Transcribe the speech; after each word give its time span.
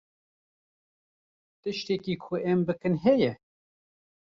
Tiştekî 1.61 2.15
ku 2.23 2.35
em 2.51 2.59
bikin 2.67 2.95
heye? 3.03 3.33